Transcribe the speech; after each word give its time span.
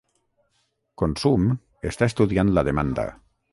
Consum 1.01 1.45
està 1.91 2.09
estudiant 2.13 2.53
la 2.59 2.67
demanda 2.71 3.07